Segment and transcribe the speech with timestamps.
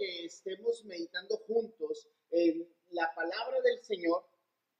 [0.00, 4.24] que estemos meditando juntos en la palabra del Señor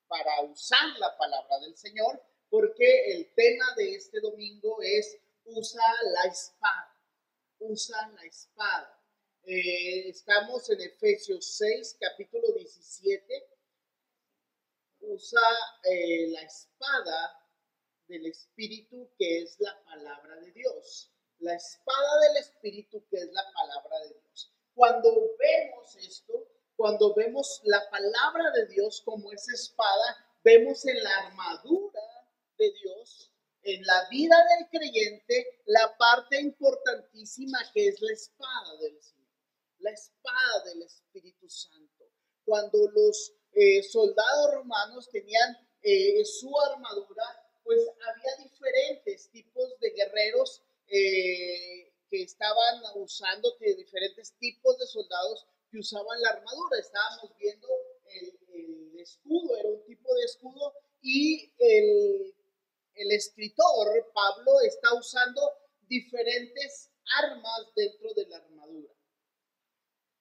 [0.08, 5.84] para usar la palabra del Señor, porque el tema de este domingo es usa
[6.14, 6.96] la espada,
[7.58, 8.98] usa la espada.
[9.42, 13.46] Eh, estamos en Efesios 6, capítulo 17.
[15.00, 15.40] Usa
[15.84, 17.46] eh, la espada
[18.08, 21.12] del Espíritu, que es la palabra de Dios.
[21.40, 24.52] La espada del Espíritu, que es la palabra de Dios.
[24.74, 31.16] Cuando vemos esto, cuando vemos la palabra de Dios como esa espada, vemos en la
[31.18, 32.00] armadura
[32.56, 39.02] de Dios, en la vida del creyente, la parte importantísima que es la espada del
[39.02, 39.28] Señor,
[39.80, 42.04] la espada del Espíritu Santo.
[42.44, 47.24] Cuando los eh, soldados romanos tenían eh, su armadura,
[47.62, 55.78] pues había diferentes tipos de guerreros eh, que estaban usando, diferentes tipos de soldados que
[55.78, 56.78] usaban la armadura.
[56.78, 57.68] Estábamos viendo
[58.06, 62.34] el, el escudo, era un tipo de escudo, y el,
[62.94, 65.40] el escritor Pablo está usando
[65.88, 66.90] diferentes
[67.22, 68.92] armas dentro de la armadura.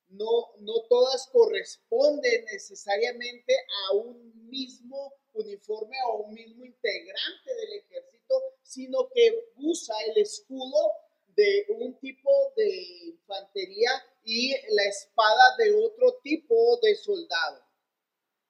[0.09, 3.55] No, no todas corresponden necesariamente
[3.89, 10.91] a un mismo uniforme o un mismo integrante del ejército, sino que usa el escudo
[11.39, 12.69] de un tipo de
[13.15, 13.91] infantería
[14.25, 17.63] y la espada de otro tipo de soldado.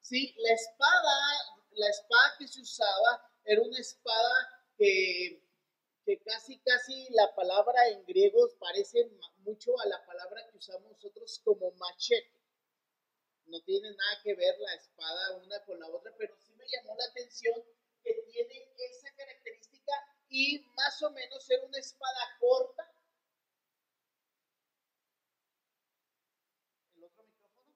[0.02, 1.16] Sí, la espada,
[1.74, 5.46] la espada que se usaba era una espada que,
[6.04, 9.08] que casi, casi la palabra en griego parece
[9.46, 12.42] mucho a la palabra que usamos nosotros como machete.
[13.46, 16.96] No tiene nada que ver la espada una con la otra, pero sí me llamó
[16.96, 17.54] la atención
[18.04, 19.09] que tiene esa
[20.30, 22.92] y más o menos ser una espada corta.
[26.96, 27.74] ¿El otro micrófono?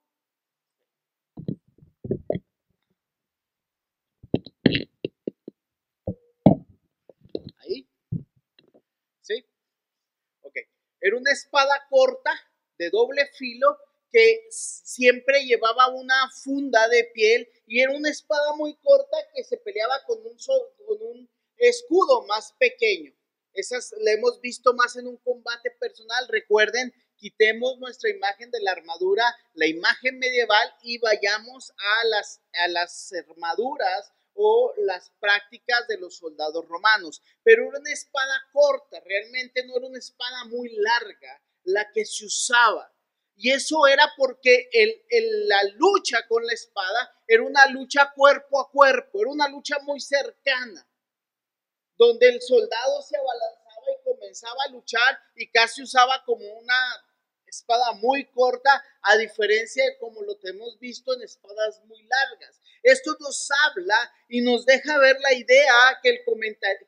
[7.58, 7.88] Ahí.
[9.22, 9.46] ¿Sí?
[10.42, 10.58] Ok.
[11.02, 12.32] Era una espada corta
[12.78, 13.78] de doble filo
[14.12, 19.58] que siempre llevaba una funda de piel y era una espada muy corta que se
[19.58, 20.38] peleaba con un,
[20.86, 21.30] con un
[21.70, 23.14] escudo más pequeño.
[23.54, 26.28] Esas la hemos visto más en un combate personal.
[26.28, 32.68] Recuerden, quitemos nuestra imagen de la armadura, la imagen medieval y vayamos a las, a
[32.70, 37.22] las armaduras o las prácticas de los soldados romanos.
[37.44, 42.26] Pero era una espada corta, realmente no era una espada muy larga la que se
[42.26, 42.92] usaba.
[43.36, 48.70] Y eso era porque el, la lucha con la espada era una lucha cuerpo a
[48.70, 50.88] cuerpo, era una lucha muy cercana,
[52.08, 57.04] donde el soldado se abalanzaba y comenzaba a luchar y casi usaba como una
[57.48, 62.60] espada muy corta, a diferencia de como lo hemos visto en espadas muy largas.
[62.82, 66.20] Esto nos habla y nos deja ver la idea que el,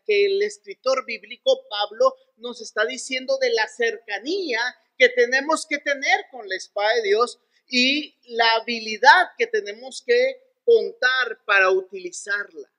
[0.06, 4.60] que el escritor bíblico Pablo nos está diciendo de la cercanía
[4.98, 10.42] que tenemos que tener con la espada de Dios y la habilidad que tenemos que
[10.66, 12.70] contar para utilizarla.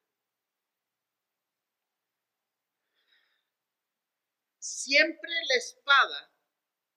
[4.67, 6.33] Siempre la espada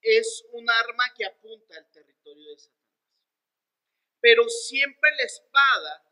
[0.02, 3.06] es un arma que apunta al territorio de Satanás.
[4.20, 6.04] Pero siempre la espada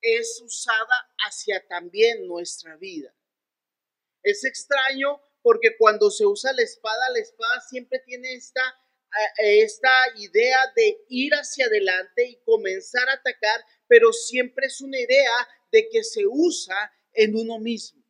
[0.00, 3.14] es usada hacia también nuestra vida.
[4.22, 8.62] Es extraño porque cuando se usa la espada, la espada siempre tiene esta,
[9.42, 14.98] eh, esta idea de ir hacia adelante y comenzar a atacar, pero siempre es una
[14.98, 18.05] idea de que se usa en uno mismo.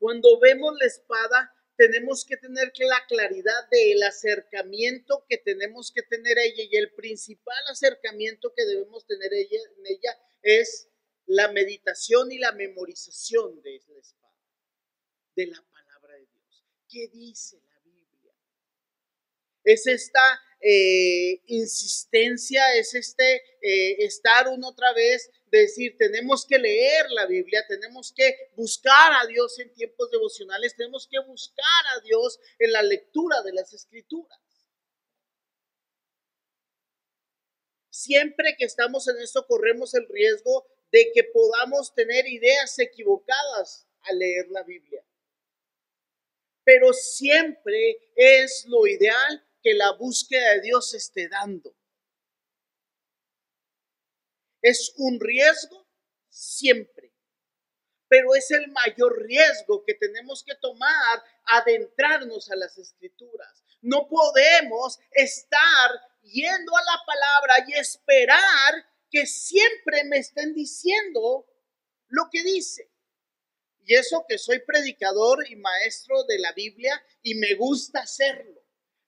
[0.00, 6.38] Cuando vemos la espada, tenemos que tener la claridad del acercamiento que tenemos que tener
[6.38, 10.88] ella y el principal acercamiento que debemos tener ella, en ella es
[11.26, 14.42] la meditación y la memorización de la espada,
[15.36, 16.64] de la palabra de Dios.
[16.88, 18.34] ¿Qué dice la Biblia?
[19.64, 27.10] Es esta eh, insistencia, es este eh, estar una otra vez, decir, tenemos que leer
[27.10, 32.38] la Biblia, tenemos que buscar a Dios en tiempos devocionales, tenemos que buscar a Dios
[32.58, 34.38] en la lectura de las escrituras.
[37.88, 44.18] Siempre que estamos en esto corremos el riesgo de que podamos tener ideas equivocadas al
[44.18, 45.04] leer la Biblia.
[46.64, 51.76] Pero siempre es lo ideal que la búsqueda de Dios esté dando.
[54.62, 55.86] Es un riesgo
[56.28, 57.12] siempre.
[58.10, 63.62] pero es el mayor riesgo que tenemos que tomar adentrarnos a las escrituras.
[63.82, 65.90] No podemos estar
[66.22, 71.46] yendo a la palabra y esperar que siempre me estén diciendo
[72.08, 72.90] lo que dice.
[73.84, 78.59] Y eso que soy predicador y maestro de la Biblia y me gusta hacerlo.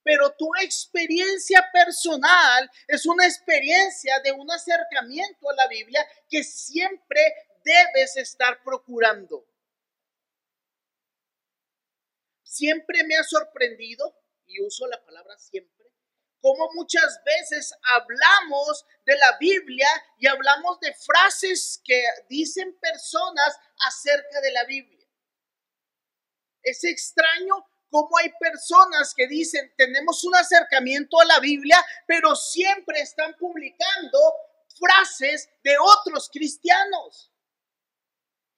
[0.02, 7.20] Pero tu experiencia personal es una experiencia de un acercamiento a la Biblia que siempre
[7.64, 9.46] debes estar procurando.
[12.42, 14.14] Siempre me ha sorprendido,
[14.46, 15.86] y uso la palabra siempre,
[16.42, 19.88] como muchas veces hablamos de la Biblia
[20.18, 23.56] y hablamos de frases que dicen personas
[23.86, 25.06] acerca de la Biblia.
[26.62, 27.54] Es extraño
[27.92, 34.18] cómo hay personas que dicen, tenemos un acercamiento a la Biblia, pero siempre están publicando
[34.80, 37.30] frases de otros cristianos.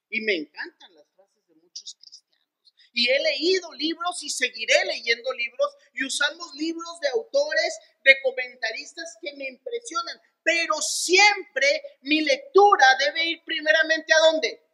[0.09, 2.75] Y me encantan las frases de muchos cristianos.
[2.93, 9.19] Y he leído libros y seguiré leyendo libros y usamos libros de autores, de comentaristas
[9.21, 10.21] que me impresionan.
[10.45, 14.65] Pero siempre mi lectura debe ir primeramente a dónde?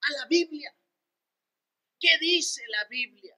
[0.00, 0.74] A la Biblia.
[2.00, 3.37] ¿Qué dice la Biblia?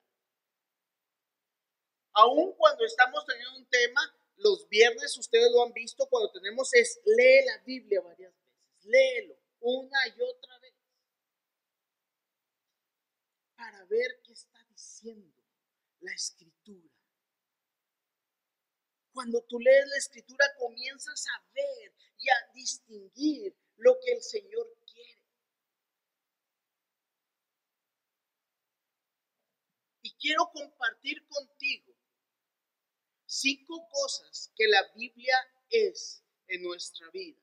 [2.21, 4.01] Aún cuando estamos teniendo un tema,
[4.37, 9.39] los viernes ustedes lo han visto, cuando tenemos es lee la Biblia varias veces, léelo
[9.61, 10.75] una y otra vez
[13.57, 15.43] para ver qué está diciendo
[16.01, 16.95] la escritura.
[19.13, 24.77] Cuando tú lees la escritura comienzas a ver y a distinguir lo que el Señor
[24.93, 25.23] quiere.
[30.03, 31.90] Y quiero compartir contigo
[33.41, 35.37] cinco cosas que la Biblia
[35.71, 37.41] es en nuestra vida.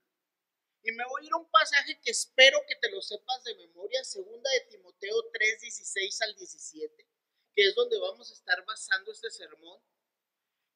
[0.83, 3.55] Y me voy a ir a un pasaje que espero que te lo sepas de
[3.55, 7.07] memoria, segunda de Timoteo 3, 16 al 17,
[7.55, 9.81] que es donde vamos a estar basando este sermón,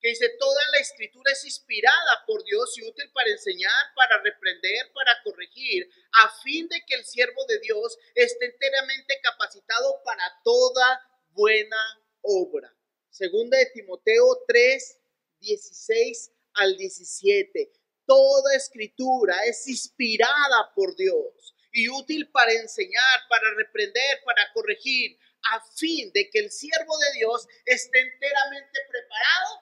[0.01, 4.91] que dice, toda la escritura es inspirada por Dios y útil para enseñar, para reprender,
[4.93, 11.07] para corregir, a fin de que el siervo de Dios esté enteramente capacitado para toda
[11.29, 11.77] buena
[12.21, 12.75] obra.
[13.11, 15.00] Segunda de Timoteo 3,
[15.41, 17.71] 16 al 17.
[18.05, 25.17] Toda escritura es inspirada por Dios y útil para enseñar, para reprender, para corregir,
[25.53, 29.61] a fin de que el siervo de Dios esté enteramente preparado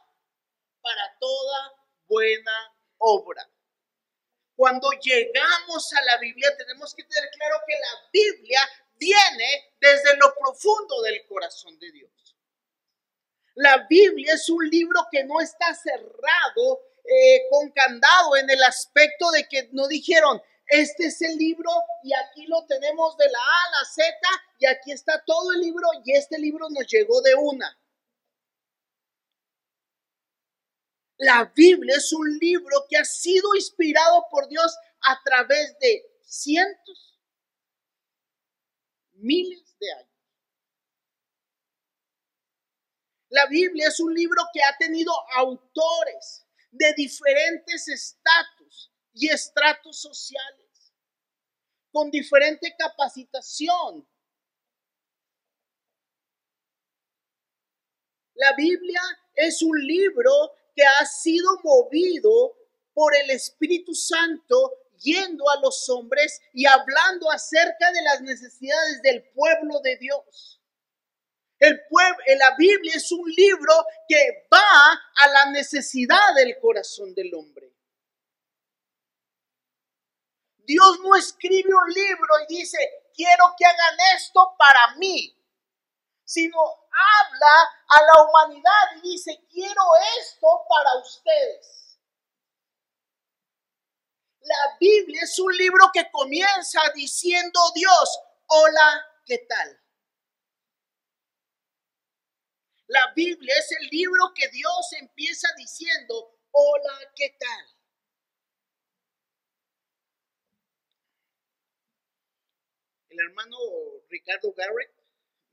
[0.81, 1.74] para toda
[2.08, 3.50] buena obra.
[4.56, 8.60] Cuando llegamos a la Biblia tenemos que tener claro que la Biblia
[8.96, 12.29] viene desde lo profundo del corazón de Dios.
[13.59, 19.29] La Biblia es un libro que no está cerrado eh, con candado en el aspecto
[19.31, 21.69] de que no dijeron, este es el libro
[22.01, 24.17] y aquí lo tenemos de la A a la Z
[24.59, 27.77] y aquí está todo el libro y este libro nos llegó de una.
[31.17, 37.19] La Biblia es un libro que ha sido inspirado por Dios a través de cientos,
[39.15, 40.08] miles de años.
[43.30, 50.94] La Biblia es un libro que ha tenido autores de diferentes estatus y estratos sociales,
[51.92, 54.08] con diferente capacitación.
[58.33, 59.02] La Biblia
[59.36, 60.31] es un libro
[60.76, 62.56] que ha sido movido
[62.94, 69.24] por el Espíritu Santo yendo a los hombres y hablando acerca de las necesidades del
[69.33, 70.58] pueblo de Dios.
[71.59, 73.73] El pueblo, la Biblia es un libro
[74.07, 77.75] que va a la necesidad del corazón del hombre.
[80.56, 82.78] Dios no escribe un libro y dice,
[83.13, 85.35] quiero que hagan esto para mí,
[86.23, 89.81] sino habla a la humanidad y dice, quiero
[90.19, 91.99] esto para ustedes.
[94.42, 99.80] La Biblia es un libro que comienza diciendo Dios, hola, ¿qué tal?
[102.90, 107.66] La Biblia es el libro que Dios empieza diciendo, hola, ¿qué tal?
[113.10, 113.58] El hermano
[114.10, 114.92] Ricardo Garrett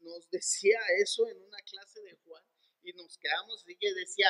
[0.01, 2.43] nos decía eso en una clase de Juan
[2.83, 4.29] y nos quedamos así que decía,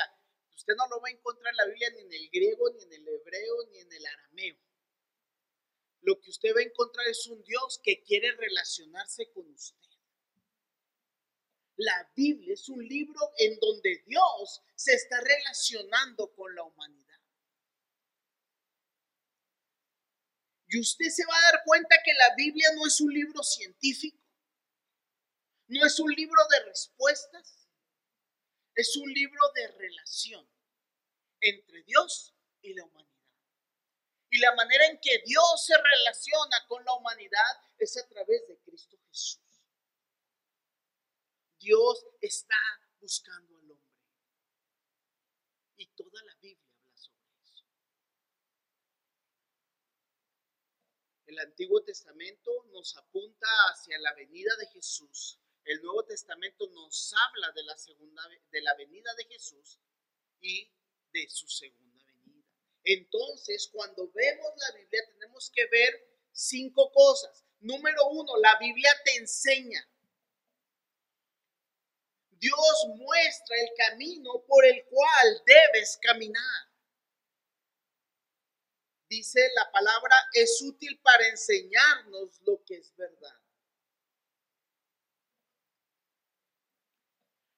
[0.57, 2.93] usted no lo va a encontrar en la Biblia ni en el griego, ni en
[2.93, 4.59] el hebreo, ni en el arameo.
[6.01, 9.86] Lo que usted va a encontrar es un Dios que quiere relacionarse con usted.
[11.77, 17.21] La Biblia es un libro en donde Dios se está relacionando con la humanidad.
[20.69, 24.19] Y usted se va a dar cuenta que la Biblia no es un libro científico,
[25.69, 27.69] no es un libro de respuestas,
[28.75, 30.49] es un libro de relación
[31.41, 33.07] entre Dios y la humanidad.
[34.31, 38.59] Y la manera en que Dios se relaciona con la humanidad es a través de
[38.61, 39.46] Cristo Jesús.
[41.59, 42.57] Dios está
[43.01, 43.87] buscando al hombre.
[45.77, 47.65] Y toda la Biblia habla sobre eso.
[51.27, 55.41] El Antiguo Testamento nos apunta hacia la venida de Jesús.
[55.65, 59.81] El Nuevo Testamento nos habla de la segunda de la venida de Jesús
[60.41, 60.71] y
[61.13, 62.47] de su segunda venida.
[62.85, 67.45] Entonces, cuando vemos la Biblia tenemos que ver cinco cosas.
[67.61, 69.89] Número uno, la Biblia te enseña.
[72.47, 76.71] Dios muestra el camino por el cual debes caminar.
[79.09, 83.37] Dice la palabra, es útil para enseñarnos lo que es verdad.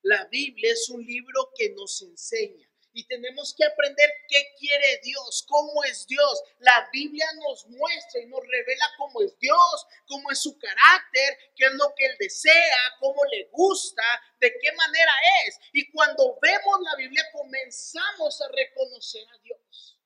[0.02, 2.67] La Biblia es un libro que nos enseña
[2.98, 6.42] y tenemos que aprender qué quiere Dios, cómo es Dios.
[6.58, 11.66] La Biblia nos muestra y nos revela cómo es Dios, cómo es su carácter, qué
[11.66, 14.02] es lo que Él desea, cómo le gusta,
[14.40, 15.12] de qué manera
[15.46, 15.60] es.
[15.74, 20.00] Y cuando vemos la Biblia comenzamos a reconocer a Dios.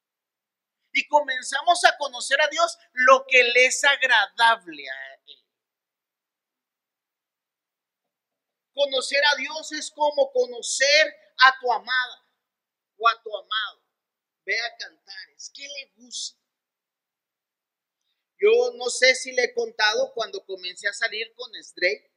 [0.92, 5.44] Y comenzamos a conocer a Dios lo que le es agradable a Él.
[8.74, 12.21] Conocer a Dios es como conocer a tu amada
[13.22, 13.82] tu amado.
[14.44, 15.50] Ve a cantares.
[15.54, 16.40] ¿Qué le gusta?
[18.38, 22.10] Yo no sé si le he contado cuando comencé a salir con Stray.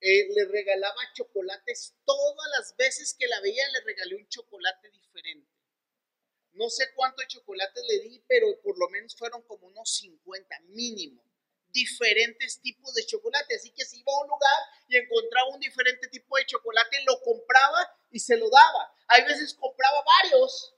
[0.00, 5.50] Eh, le regalaba chocolates todas las veces que la veía, le regalé un chocolate diferente.
[6.52, 11.24] No sé cuántos chocolates le di, pero por lo menos fueron como unos 50 mínimo
[11.74, 13.56] diferentes tipos de chocolate.
[13.56, 17.20] Así que si iba a un lugar y encontraba un diferente tipo de chocolate, lo
[17.20, 18.93] compraba y se lo daba.
[19.08, 20.74] Hay veces compraba varios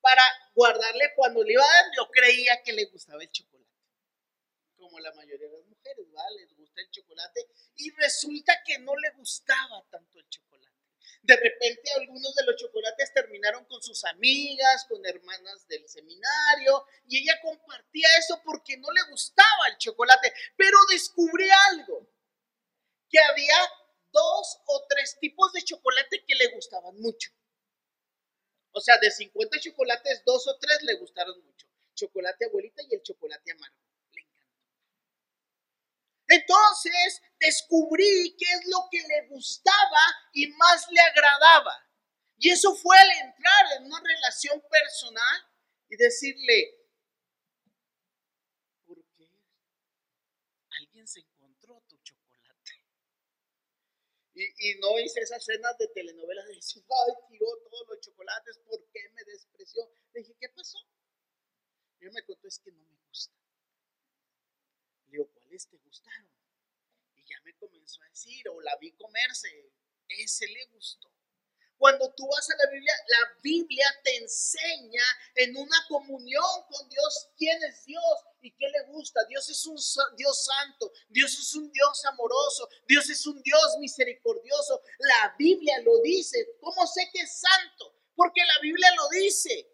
[0.00, 0.22] para
[0.54, 1.84] guardarle cuando le iba dar.
[1.96, 3.66] Yo creía que le gustaba el chocolate.
[4.76, 6.42] Como la mayoría de las mujeres, ¿vale?
[6.42, 7.46] Les gusta el chocolate.
[7.76, 10.46] Y resulta que no le gustaba tanto el chocolate.
[11.22, 17.18] De repente algunos de los chocolates terminaron con sus amigas, con hermanas del seminario, y
[17.18, 22.08] ella compartía eso porque no le gustaba el chocolate, pero descubrí algo,
[23.10, 23.56] que había
[24.12, 27.32] dos o tres tipos de chocolate que le gustaban mucho.
[28.76, 31.66] O sea, de 50 chocolates, dos o tres le gustaron mucho.
[31.94, 33.74] Chocolate abuelita y el chocolate amargo.
[36.28, 40.02] Entonces descubrí qué es lo que le gustaba
[40.34, 41.72] y más le agradaba.
[42.36, 45.48] Y eso fue al entrar en una relación personal
[45.88, 46.74] y decirle,
[48.84, 49.30] ¿por qué
[50.82, 52.84] alguien se encontró tu chocolate?
[54.38, 58.86] Y, no hice esas escenas de telenovelas de decir, ay, tiró todos los chocolates, ¿por
[58.90, 59.90] qué me despreció?
[60.12, 60.78] Le dije, ¿qué pasó?
[61.98, 63.34] Y él me contó, es que no me gusta.
[65.06, 66.30] Le digo, ¿cuáles te gustaron?
[67.14, 69.72] Y ya me comenzó a decir, o la vi comerse,
[70.06, 71.10] ese le gustó.
[71.78, 75.04] Cuando tú vas a la Biblia, la Biblia te enseña
[75.36, 79.24] en una comunión con Dios quién es Dios y qué le gusta.
[79.28, 79.76] Dios es un
[80.16, 84.80] Dios santo, Dios es un Dios amoroso, Dios es un Dios misericordioso.
[84.98, 86.56] La Biblia lo dice.
[86.60, 87.92] ¿Cómo sé que es santo?
[88.14, 89.72] Porque la Biblia lo dice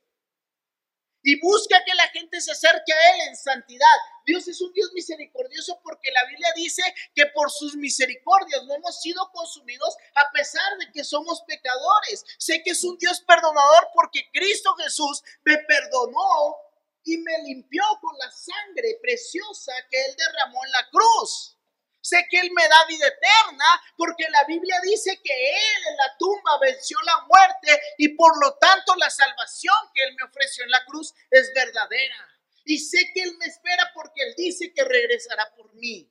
[1.23, 3.97] y busca que la gente se acerque a Él en santidad.
[4.26, 6.83] Dios es un Dios misericordioso porque la Biblia dice
[7.14, 12.25] que por sus misericordias no hemos sido consumidos a pesar de que somos pecadores.
[12.38, 16.57] Sé que es un Dios perdonador porque Cristo Jesús me perdonó
[17.04, 21.59] y me limpió con la sangre preciosa que Él derramó en la cruz.
[22.00, 23.64] Sé que Él me da vida eterna
[23.97, 28.54] porque la Biblia dice que Él en la tumba venció la muerte y por lo
[28.59, 32.28] tanto la salvación que Él me ofreció en la cruz es verdadera.
[32.64, 36.09] Y sé que Él me espera porque Él dice que regresará por mí.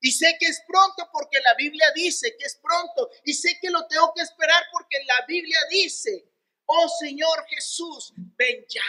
[0.00, 3.10] Y sé que es pronto porque la Biblia dice que es pronto.
[3.24, 6.30] Y sé que lo tengo que esperar porque la Biblia dice,
[6.66, 8.82] oh Señor Jesús, ven ya.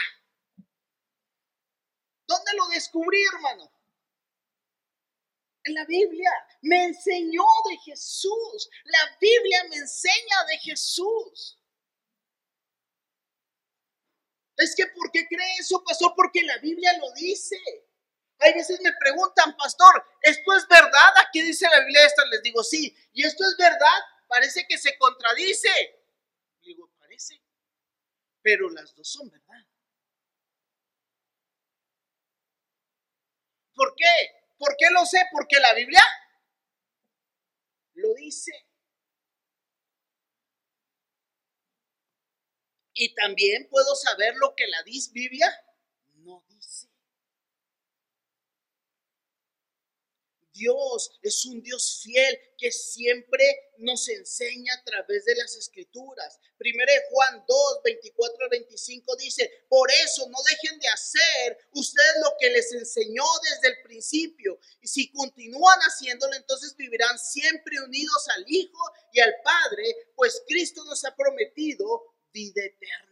[2.32, 3.72] ¿Dónde lo descubrí, hermano?
[5.64, 6.32] en la Biblia.
[6.62, 8.70] Me enseñó de Jesús.
[8.86, 11.58] La Biblia me enseña de Jesús.
[14.58, 16.14] Es que ¿por qué cree eso, pastor?
[16.16, 17.58] Porque la Biblia lo dice.
[18.40, 21.14] Hay veces me preguntan, pastor, ¿esto es verdad?
[21.26, 22.26] Aquí dice la Biblia esto.
[22.26, 22.96] Les digo, sí.
[23.14, 24.00] ¿Y esto es verdad?
[24.28, 25.70] Parece que se contradice.
[26.62, 27.42] Digo, parece.
[28.42, 29.66] Pero las dos son verdad.
[33.80, 34.44] ¿Por qué?
[34.58, 35.20] ¿Por qué lo sé?
[35.32, 36.02] Porque la Biblia
[37.94, 38.52] lo dice.
[42.94, 45.50] Y también puedo saber lo que la Biblia
[46.16, 46.90] no dice.
[50.60, 56.38] Dios es un Dios fiel que siempre nos enseña a través de las escrituras.
[56.58, 62.36] Primero Juan 2, 24 al 25 dice, por eso no dejen de hacer ustedes lo
[62.38, 64.60] que les enseñó desde el principio.
[64.82, 68.80] Y si continúan haciéndolo, entonces vivirán siempre unidos al Hijo
[69.14, 73.08] y al Padre, pues Cristo nos ha prometido vida eterna.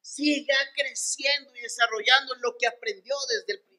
[0.00, 3.71] Siga creciendo y desarrollando lo que aprendió desde el principio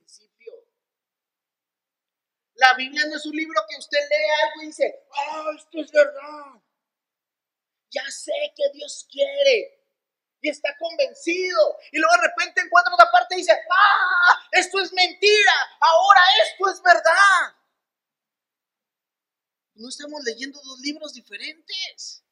[2.56, 5.92] la Biblia no es un libro que usted lee algo y dice, ah, esto es
[5.92, 6.62] verdad.
[7.90, 9.80] Ya sé que Dios quiere.
[10.42, 11.78] Y está convencido.
[11.92, 15.54] Y luego de repente encuentra otra parte y dice, ah, esto es mentira.
[15.80, 17.56] Ahora esto es verdad.
[19.76, 22.24] No estamos leyendo dos libros diferentes.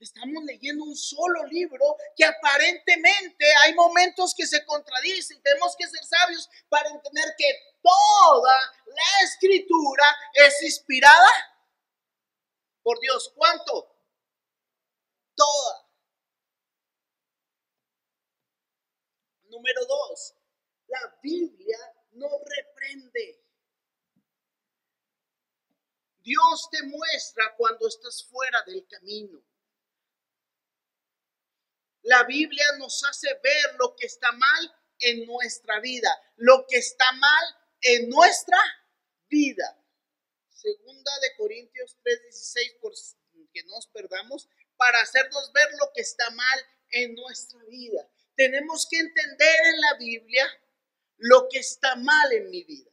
[0.00, 5.42] Estamos leyendo un solo libro que aparentemente hay momentos que se contradicen.
[5.42, 8.54] Tenemos que ser sabios para entender que toda
[8.86, 11.28] la escritura es inspirada
[12.82, 13.30] por Dios.
[13.36, 13.94] ¿Cuánto?
[15.34, 15.86] Toda.
[19.50, 20.34] Número dos,
[20.86, 21.78] la Biblia
[22.12, 23.44] no reprende.
[26.22, 29.49] Dios te muestra cuando estás fuera del camino.
[32.02, 37.12] La Biblia nos hace ver lo que está mal en nuestra vida, lo que está
[37.12, 37.44] mal
[37.82, 38.58] en nuestra
[39.28, 39.76] vida.
[40.48, 42.92] Segunda de Corintios 3:16, por
[43.52, 48.08] que nos perdamos, para hacernos ver lo que está mal en nuestra vida.
[48.36, 50.46] Tenemos que entender en la Biblia
[51.18, 52.90] lo que está mal en mi vida.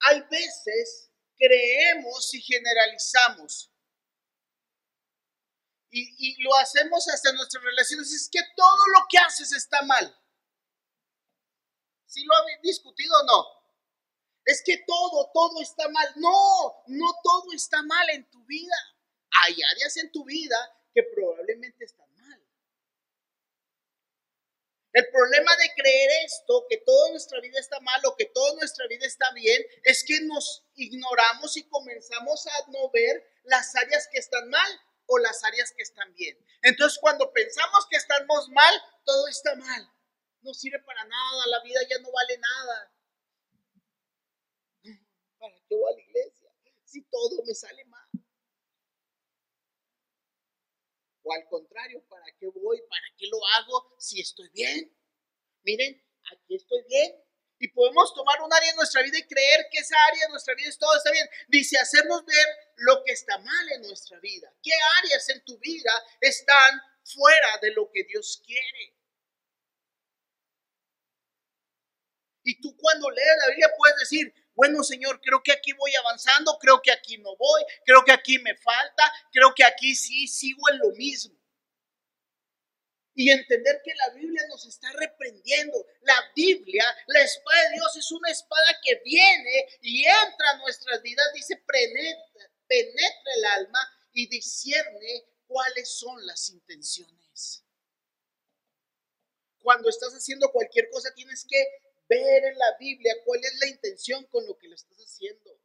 [0.00, 3.70] Hay veces creemos y generalizamos
[5.96, 10.16] y, lo hacemos hasta en nuestras relaciones, es que todo lo que haces está mal.
[12.06, 13.46] ¿Sí lo habéis discutido o no?
[14.44, 16.12] Es que todo, todo está mal.
[16.16, 18.74] No, no todo está mal en tu vida.
[19.42, 20.56] Hay áreas en tu vida
[20.92, 22.44] que probablemente están mal.
[24.92, 28.86] El problema de creer esto, que toda nuestra vida está mal o que toda nuestra
[28.88, 34.18] vida está bien, es que nos ignoramos y comenzamos a no ver las áreas que
[34.18, 36.38] están mal o las áreas que están bien.
[36.62, 39.90] Entonces cuando pensamos que estamos mal, todo está mal.
[40.42, 42.92] No sirve para nada, la vida ya no vale nada.
[45.38, 46.50] ¿Para qué voy a la iglesia?
[46.84, 48.08] Si todo me sale mal.
[51.22, 52.82] O al contrario, ¿para qué voy?
[52.88, 54.94] ¿Para qué lo hago si estoy bien?
[55.62, 57.23] Miren, aquí estoy bien.
[57.64, 60.54] Y podemos tomar un área de nuestra vida y creer que esa área de nuestra
[60.54, 61.26] vida es todo está bien.
[61.48, 62.46] Dice, hacernos ver
[62.76, 64.52] lo que está mal en nuestra vida.
[64.62, 68.94] ¿Qué áreas en tu vida están fuera de lo que Dios quiere?
[72.42, 76.58] Y tú cuando lees la Biblia puedes decir, bueno Señor, creo que aquí voy avanzando,
[76.60, 80.68] creo que aquí no voy, creo que aquí me falta, creo que aquí sí sigo
[80.68, 81.43] en lo mismo
[83.14, 85.86] y entender que la Biblia nos está reprendiendo.
[86.02, 91.00] La Biblia, la espada de Dios es una espada que viene y entra a nuestras
[91.02, 93.78] vidas, dice, penetra, penetra el alma
[94.12, 97.64] y discierne cuáles son las intenciones.
[99.60, 101.64] Cuando estás haciendo cualquier cosa tienes que
[102.08, 105.58] ver en la Biblia cuál es la intención con lo que lo estás haciendo.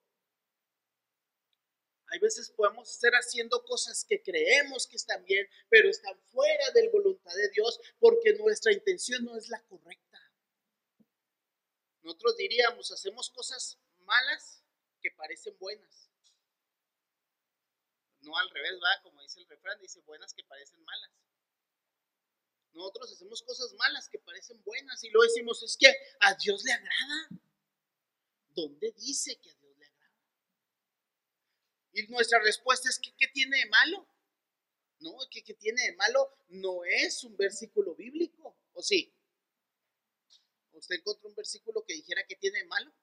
[2.20, 6.92] Veces podemos estar haciendo cosas que creemos que están bien, pero están fuera de la
[6.92, 10.20] voluntad de Dios porque nuestra intención no es la correcta.
[12.02, 14.64] Nosotros diríamos, hacemos cosas malas
[15.02, 16.10] que parecen buenas.
[18.22, 21.12] No al revés, va, como dice el refrán, dice buenas que parecen malas.
[22.74, 26.74] Nosotros hacemos cosas malas que parecen buenas y lo decimos, es que a Dios le
[26.74, 27.30] agrada.
[28.50, 29.59] ¿Dónde dice que a
[31.94, 34.08] y nuestra respuesta es, ¿qué, qué tiene de malo?
[35.00, 36.30] No, ¿qué, ¿qué tiene de malo?
[36.50, 39.14] No es un versículo bíblico, ¿o sí?
[40.74, 42.94] ¿Usted encontró un versículo que dijera que tiene de malo?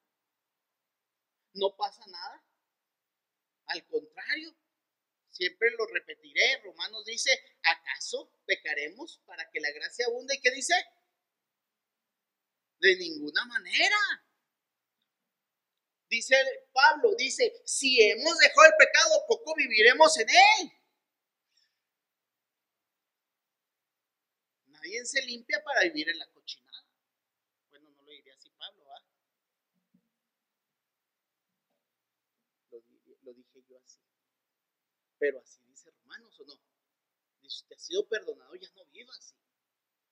[1.55, 2.45] No pasa nada.
[3.67, 4.55] Al contrario,
[5.31, 6.61] siempre lo repetiré.
[6.63, 7.31] Romanos dice,
[7.63, 10.35] ¿acaso pecaremos para que la gracia abunde?
[10.37, 10.75] ¿Y qué dice?
[12.79, 13.97] De ninguna manera.
[16.17, 16.35] Dice
[16.73, 20.73] Pablo, dice, si hemos dejado el pecado, poco viviremos en él.
[24.65, 26.87] Nadie se limpia para vivir en la cochinada.
[28.57, 29.05] Pablo, ¿ah?
[33.21, 34.01] Lo, dije yo así.
[35.19, 36.55] Pero así dice Romanos, ¿o no?
[37.43, 39.35] Dice, usted ha sido perdonado, ya no viva así.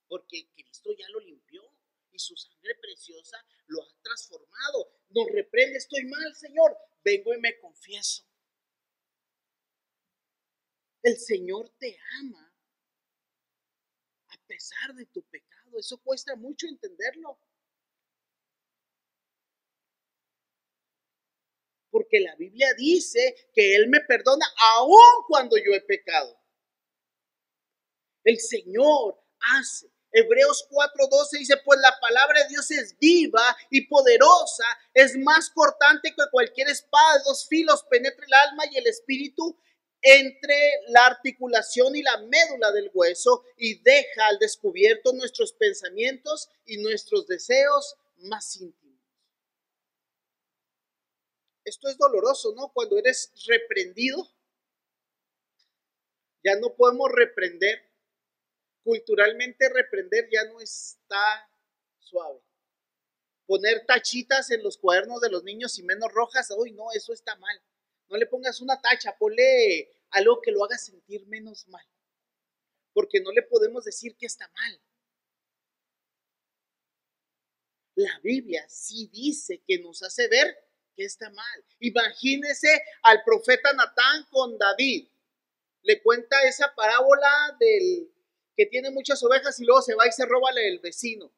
[0.07, 1.63] Porque Cristo ya lo limpió
[2.15, 4.93] y su sangre preciosa lo ha transformado.
[5.11, 6.77] Nos reprende, estoy mal, Señor.
[7.05, 8.25] Vengo y me confieso.
[11.03, 12.55] El Señor te ama
[14.29, 15.79] a pesar de tu pecado.
[15.79, 17.39] Eso cuesta mucho entenderlo.
[21.91, 24.47] Porque la Biblia dice que Él me perdona
[24.77, 26.41] aun cuando yo he pecado.
[28.25, 29.94] El Señor hace.
[30.17, 36.15] Hebreos 4:12 dice, pues la palabra de Dios es viva y poderosa, es más cortante
[36.15, 39.59] que cualquier espada de dos filos, penetra el alma y el espíritu
[40.01, 40.57] entre
[40.89, 47.27] la articulación y la médula del hueso y deja al descubierto nuestros pensamientos y nuestros
[47.27, 48.85] deseos más íntimos.
[51.65, 52.71] Esto es doloroso, ¿no?
[52.73, 54.31] Cuando eres reprendido,
[56.45, 57.94] ya no podemos reprender.
[58.85, 61.51] Culturalmente reprender ya no está
[61.99, 62.41] suave.
[63.47, 67.35] Poner tachitas en los cuadernos de los niños y menos rojas, uy, no, eso está
[67.37, 67.63] mal.
[68.09, 71.85] No le pongas una tacha, ponle algo que lo haga sentir menos mal.
[72.93, 74.81] Porque no le podemos decir que está mal.
[77.97, 80.57] La Biblia sí dice que nos hace ver
[80.95, 81.65] que está mal.
[81.81, 85.09] Imagínese al profeta Natán con David.
[85.83, 88.14] Le cuenta esa parábola del
[88.57, 91.33] que tiene muchas ovejas y luego se va y se roba el vecino.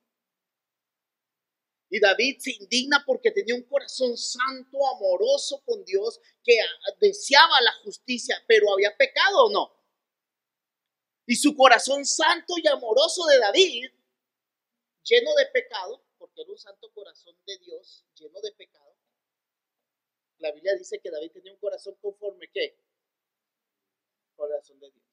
[1.89, 6.59] Y David se indigna porque tenía un corazón santo, amoroso con Dios, que
[7.01, 9.73] deseaba la justicia, pero había pecado o no.
[11.27, 13.91] Y su corazón santo y amoroso de David,
[15.05, 18.97] lleno de pecado, porque era un santo corazón de Dios, lleno de pecado.
[20.39, 22.79] La Biblia dice que David tenía un corazón conforme qué?
[24.35, 25.06] Corazón de Dios.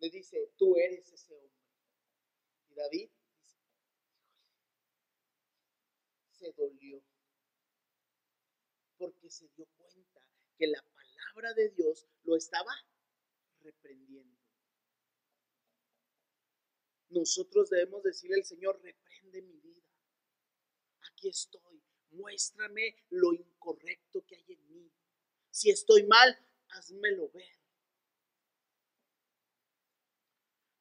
[0.00, 1.60] Le dice, tú eres ese hombre.
[2.70, 3.10] Y David
[6.30, 7.02] se dolió
[8.96, 10.20] porque se dio cuenta
[10.56, 12.72] que la palabra de Dios lo estaba
[13.60, 14.38] reprendiendo.
[17.10, 19.82] Nosotros debemos decirle al Señor, reprende mi vida.
[21.10, 21.82] Aquí estoy.
[22.10, 24.92] Muéstrame lo incorrecto que hay en mí.
[25.50, 26.36] Si estoy mal,
[26.68, 27.59] házmelo ver.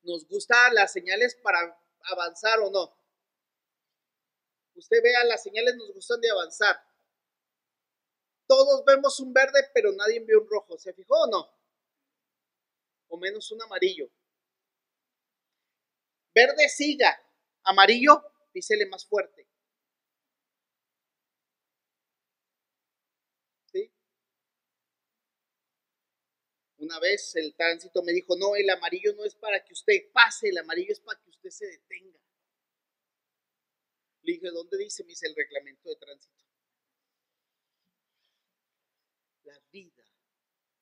[0.03, 2.93] ¿Nos gustan las señales para avanzar o no?
[4.75, 6.81] Usted vea, las señales nos gustan de avanzar.
[8.47, 10.77] Todos vemos un verde, pero nadie ve un rojo.
[10.77, 11.49] ¿Se fijó o no?
[13.09, 14.09] O menos un amarillo.
[16.33, 17.19] Verde siga,
[17.63, 19.47] amarillo, písele más fuerte.
[23.71, 23.91] ¿Sí?
[26.89, 30.49] Una vez el tránsito me dijo, no, el amarillo no es para que usted pase,
[30.49, 32.19] el amarillo es para que usted se detenga.
[34.23, 35.03] Le dije, ¿dónde dice?
[35.03, 36.43] Dice el reglamento de tránsito.
[39.43, 40.03] La vida,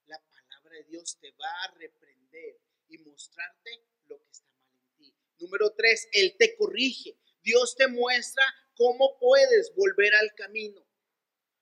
[0.06, 3.70] la palabra de Dios te va a reprender y mostrarte
[4.06, 5.13] lo que está mal en ti.
[5.39, 7.20] Número tres, Él te corrige.
[7.43, 10.88] Dios te muestra cómo puedes volver al camino.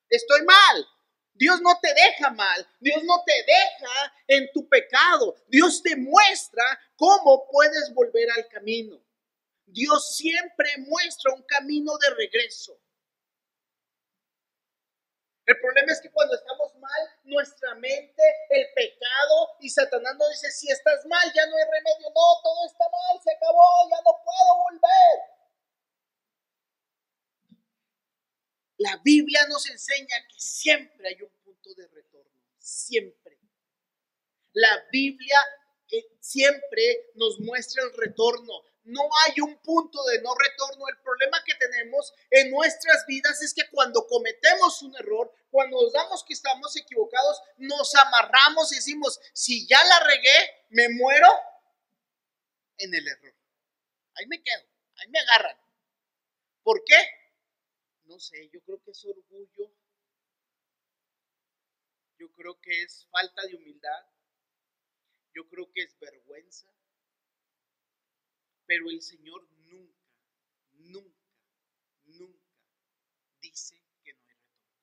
[0.07, 0.87] Estoy mal.
[1.35, 2.67] Dios no te deja mal.
[2.79, 5.35] Dios no te deja en tu pecado.
[5.47, 6.63] Dios te muestra
[6.95, 9.01] cómo puedes volver al camino.
[9.65, 12.79] Dios siempre muestra un camino de regreso.
[15.45, 20.49] El problema es que cuando estamos mal, nuestra mente, el pecado y Satanás nos dice,
[20.51, 22.09] si estás mal, ya no hay remedio.
[22.09, 25.34] No, todo está mal, se acabó, ya no puedo volver.
[28.77, 33.39] La Biblia nos enseña que siempre hay un punto de retorno, siempre.
[34.53, 35.37] La Biblia
[35.91, 40.87] eh, siempre nos muestra el retorno no hay un punto de no retorno.
[40.87, 45.91] El problema que tenemos en nuestras vidas es que cuando cometemos un error, cuando nos
[45.91, 51.27] damos que estamos equivocados, nos amarramos y decimos, si ya la regué, me muero
[52.77, 53.33] en el error.
[54.15, 54.63] Ahí me quedo,
[54.97, 55.57] ahí me agarran.
[56.63, 56.95] ¿Por qué?
[58.05, 59.71] No sé, yo creo que es orgullo.
[62.17, 64.05] Yo creo que es falta de humildad.
[65.33, 66.71] Yo creo que es vergüenza.
[68.67, 70.07] Pero el Señor nunca,
[70.73, 71.27] nunca,
[72.05, 72.45] nunca
[73.41, 74.75] dice que no hay retorno.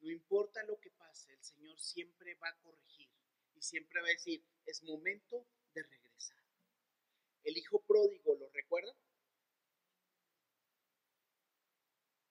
[0.00, 2.95] No importa lo que pase, el Señor siempre va a corregir
[3.66, 6.42] siempre va a decir, es momento de regresar.
[7.42, 8.96] El hijo pródigo, ¿lo recuerda?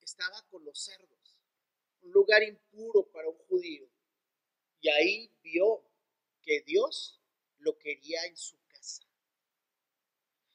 [0.00, 1.38] Estaba con los cerdos,
[2.00, 3.88] un lugar impuro para un judío.
[4.80, 5.84] Y ahí vio
[6.42, 7.20] que Dios
[7.58, 9.02] lo quería en su casa.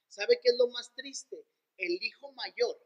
[0.08, 1.46] ¿Sabe qué es lo más triste?
[1.78, 2.78] El hijo mayor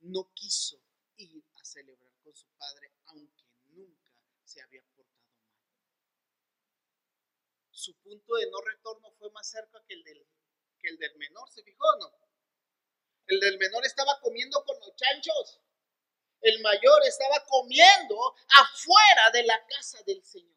[0.00, 0.80] no quiso
[1.16, 4.13] ir a celebrar con su padre, aunque nunca
[4.44, 5.44] se había portado mal.
[7.70, 10.26] Su punto de no retorno fue más cerca que el del,
[10.78, 12.24] que el del menor, ¿se fijó o no?
[13.26, 15.60] El del menor estaba comiendo con los chanchos.
[16.40, 20.54] El mayor estaba comiendo afuera de la casa del Señor.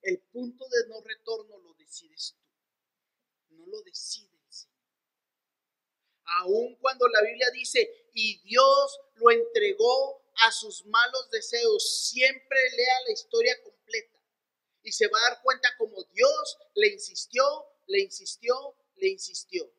[0.00, 4.80] El punto de no retorno lo decides tú, no lo decide el Señor.
[6.40, 13.00] Aun cuando la Biblia dice, y Dios lo entregó a sus malos deseos, siempre lea
[13.06, 14.18] la historia completa
[14.82, 17.44] y se va a dar cuenta como Dios le insistió,
[17.86, 19.70] le insistió, le insistió.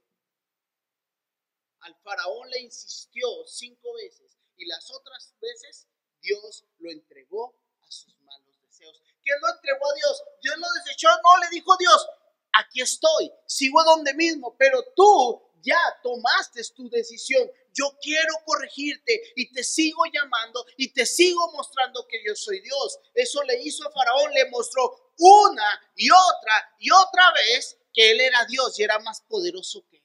[1.81, 5.87] Al faraón le insistió cinco veces y las otras veces
[6.21, 9.01] Dios lo entregó a sus malos deseos.
[9.23, 10.23] ¿Quién lo entregó a Dios?
[10.41, 12.07] Dios lo desechó, no, le dijo Dios,
[12.53, 17.49] aquí estoy, sigo donde mismo, pero tú ya tomaste tu decisión.
[17.73, 22.99] Yo quiero corregirte y te sigo llamando y te sigo mostrando que yo soy Dios.
[23.13, 28.21] Eso le hizo a Faraón, le mostró una y otra y otra vez que él
[28.21, 30.03] era Dios y era más poderoso que él.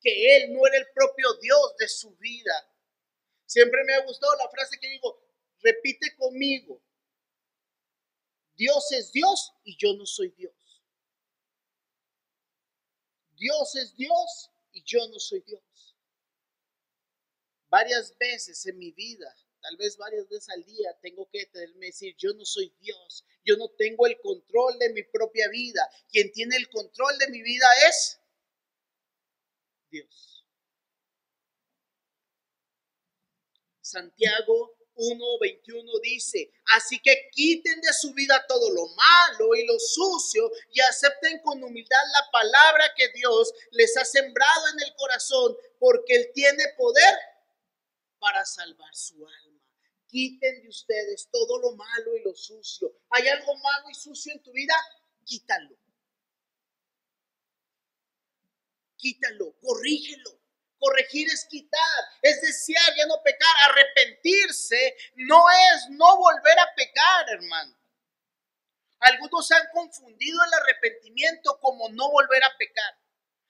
[0.00, 2.70] Que él no era el propio Dios de su vida.
[3.46, 5.18] Siempre me ha gustado la frase que digo,
[5.60, 6.82] repite conmigo,
[8.56, 10.54] Dios es Dios y yo no soy Dios.
[13.44, 15.94] Dios es Dios y yo no soy Dios.
[17.68, 22.16] Varias veces en mi vida, tal vez varias veces al día, tengo que tenerme decir,
[22.16, 25.86] yo no soy Dios, yo no tengo el control de mi propia vida.
[26.10, 28.18] Quien tiene el control de mi vida es
[29.90, 30.46] Dios.
[33.82, 40.50] Santiago 1.21 dice, así que quiten de su vida todo lo malo y lo sucio
[40.72, 46.14] y acepten con humildad la palabra que Dios les ha sembrado en el corazón, porque
[46.14, 47.14] Él tiene poder
[48.18, 49.60] para salvar su alma.
[50.06, 52.94] Quiten de ustedes todo lo malo y lo sucio.
[53.10, 54.74] ¿Hay algo malo y sucio en tu vida?
[55.24, 55.76] Quítalo.
[58.96, 60.43] Quítalo, corrígelo
[60.84, 63.48] Corregir es quitar, es desear, ya no pecar.
[63.70, 67.74] Arrepentirse no es no volver a pecar, hermano.
[69.00, 72.98] Algunos han confundido el arrepentimiento como no volver a pecar.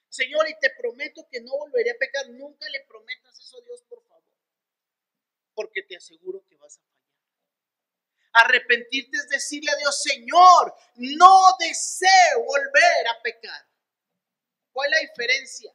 [0.08, 2.28] Señor, y te prometo que no volveré a pecar.
[2.28, 4.22] Nunca le prometas eso a Dios, por favor.
[5.56, 6.94] Porque te aseguro que vas a fallar.
[8.46, 13.66] Arrepentirte es decirle a Dios, Señor, no deseo volver a pecar.
[14.72, 15.74] ¿Cuál es la diferencia?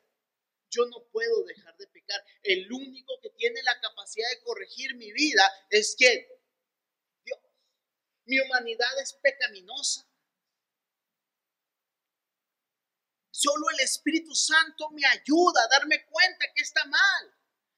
[0.70, 2.24] Yo no puedo dejar de pecar.
[2.44, 6.26] El único que tiene la capacidad de corregir mi vida es quién?
[7.26, 7.40] Dios.
[8.26, 10.08] Mi humanidad es pecaminosa.
[13.32, 17.34] Solo el Espíritu Santo me ayuda a darme cuenta que está mal,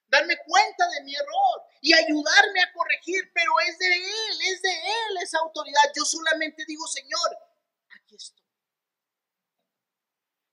[0.08, 4.72] darme cuenta de mi error y ayudarme a corregir, pero es de Él, es de
[4.72, 5.92] Él esa autoridad.
[5.96, 7.38] Yo solamente digo, Señor,
[7.90, 8.44] aquí estoy.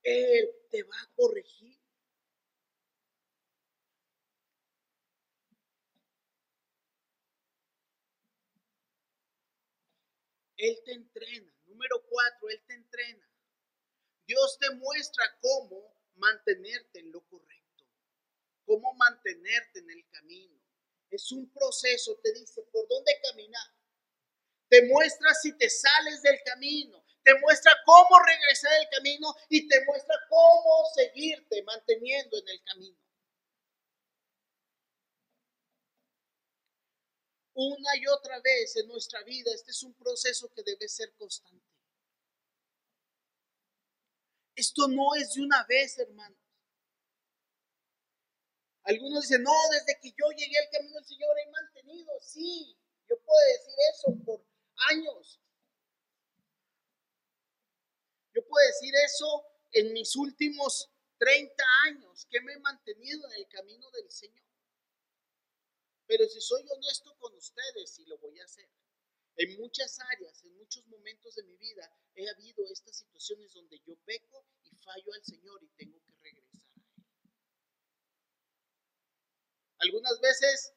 [0.02, 1.77] Él te va a corregir.
[10.58, 11.54] Él te entrena.
[11.66, 13.26] Número cuatro, Él te entrena.
[14.26, 17.86] Dios te muestra cómo mantenerte en lo correcto,
[18.66, 20.60] cómo mantenerte en el camino.
[21.10, 23.68] Es un proceso, te dice por dónde caminar.
[24.68, 29.82] Te muestra si te sales del camino, te muestra cómo regresar al camino y te
[29.86, 32.98] muestra cómo seguirte manteniendo en el camino.
[37.60, 39.50] Una y otra vez en nuestra vida.
[39.52, 41.66] Este es un proceso que debe ser constante.
[44.54, 46.38] Esto no es de una vez, hermanos.
[48.84, 52.12] Algunos dicen, no, desde que yo llegué al camino del Señor he mantenido.
[52.20, 52.76] Sí,
[53.08, 54.44] yo puedo decir eso por
[54.90, 55.40] años.
[58.34, 63.48] Yo puedo decir eso en mis últimos 30 años, que me he mantenido en el
[63.48, 64.47] camino del Señor.
[66.08, 68.68] Pero si soy honesto con ustedes, y lo voy a hacer,
[69.36, 73.94] en muchas áreas, en muchos momentos de mi vida, he habido estas situaciones donde yo
[74.04, 77.04] peco y fallo al Señor y tengo que regresar a Él.
[79.78, 80.74] Algunas veces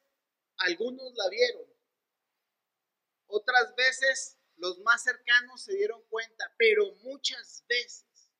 [0.61, 1.65] Algunos la vieron.
[3.25, 8.31] Otras veces los más cercanos se dieron cuenta, pero muchas veces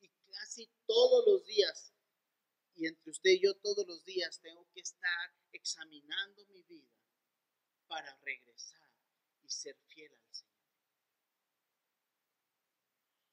[0.00, 1.94] y casi todos los días,
[2.74, 6.92] y entre usted y yo todos los días tengo que estar examinando mi vida
[7.86, 8.90] para regresar
[9.42, 10.54] y ser fiel al Señor.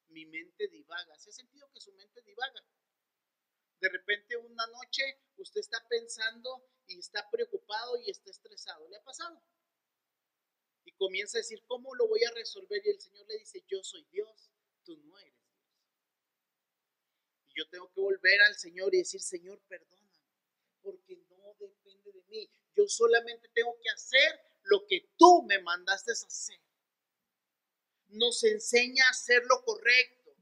[0.09, 1.17] Mi mente divaga.
[1.17, 2.63] ¿Se ha sentido que su mente divaga?
[3.79, 8.87] De repente una noche usted está pensando y está preocupado y está estresado.
[8.87, 9.41] ¿Le ha pasado?
[10.83, 12.81] Y comienza a decir, ¿cómo lo voy a resolver?
[12.85, 14.51] Y el Señor le dice, yo soy Dios,
[14.83, 15.51] tú no eres Dios.
[17.47, 20.25] Y yo tengo que volver al Señor y decir, Señor, perdóname,
[20.81, 21.15] porque
[22.11, 22.49] de mí.
[22.75, 26.59] Yo solamente tengo que hacer lo que tú me mandaste hacer.
[28.09, 30.35] Nos enseña a hacer lo correcto.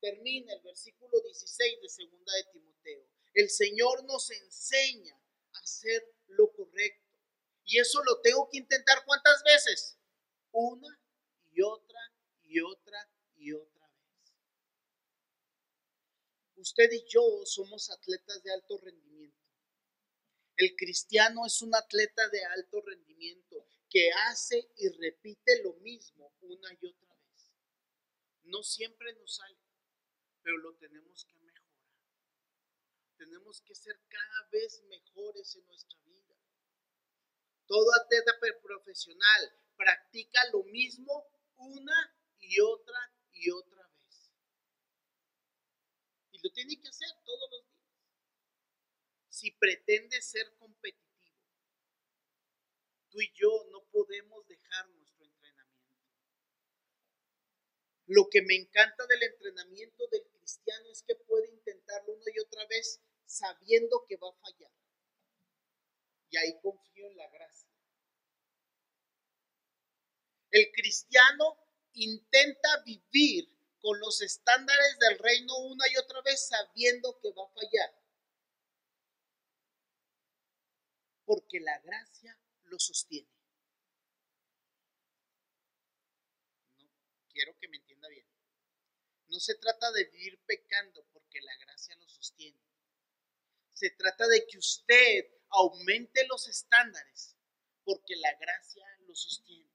[0.00, 3.08] Termina el versículo 16 de segunda de Timoteo.
[3.34, 5.14] El Señor nos enseña
[5.52, 7.08] a hacer lo correcto.
[7.64, 9.98] Y eso lo tengo que intentar cuántas veces?
[10.52, 11.00] Una
[11.50, 12.00] y otra
[12.44, 14.32] y otra y otra vez.
[16.56, 19.37] Usted y yo somos atletas de alto rendimiento.
[20.58, 26.72] El cristiano es un atleta de alto rendimiento que hace y repite lo mismo una
[26.72, 27.52] y otra vez.
[28.42, 29.56] No siempre nos sale,
[30.42, 31.78] pero lo tenemos que mejorar.
[33.18, 36.34] Tenemos que ser cada vez mejores en nuestra vida.
[37.66, 42.98] Todo atleta profesional practica lo mismo una y otra
[43.30, 44.32] y otra vez.
[46.32, 47.67] Y lo tiene que hacer todos los días
[49.38, 51.38] si pretende ser competitivo.
[53.08, 55.94] Tú y yo no podemos dejar nuestro entrenamiento.
[58.06, 62.66] Lo que me encanta del entrenamiento del cristiano es que puede intentarlo una y otra
[62.66, 64.72] vez sabiendo que va a fallar.
[66.30, 67.70] Y ahí confío en la gracia.
[70.50, 71.56] El cristiano
[71.92, 73.48] intenta vivir
[73.78, 78.07] con los estándares del reino una y otra vez sabiendo que va a fallar.
[81.28, 83.28] Porque la gracia lo sostiene.
[86.78, 86.90] No,
[87.28, 88.26] quiero que me entienda bien.
[89.26, 92.58] No se trata de vivir pecando porque la gracia lo sostiene.
[93.74, 97.36] Se trata de que usted aumente los estándares
[97.84, 99.70] porque la gracia lo sostiene.